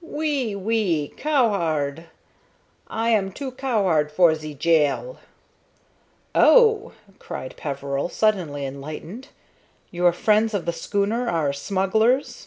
[0.00, 1.12] "Oui, oui.
[1.16, 2.04] Cowhard.
[2.86, 5.18] I am one cowhard for ze jail."
[6.36, 9.30] "Oh!" cried Peveril, suddenly enlightened.
[9.90, 12.46] "Your friends of the schooner are smugglers."